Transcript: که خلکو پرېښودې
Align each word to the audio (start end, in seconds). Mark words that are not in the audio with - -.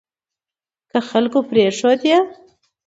که 0.91 0.99
خلکو 1.09 1.39
پرېښودې 1.49 2.17